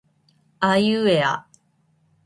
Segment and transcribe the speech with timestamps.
[0.59, 1.45] あいうえあ